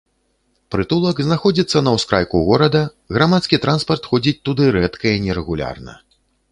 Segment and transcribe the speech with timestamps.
[0.75, 2.81] Прытулак знаходзіцца на ўскрайку горада,
[3.19, 5.93] грамадскі транспарт ходзіць туды рэдка і нерэгулярна.